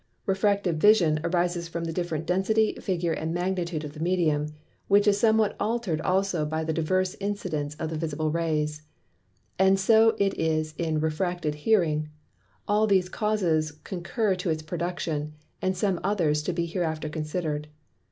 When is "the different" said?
1.83-2.25